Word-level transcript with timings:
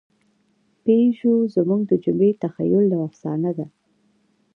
پيژو 0.83 1.33
زموږ 1.55 1.81
د 1.87 1.91
جمعي 2.03 2.31
تخیل 2.43 2.85
یوه 2.93 3.05
افسانه 3.07 3.51
ده. 3.57 3.65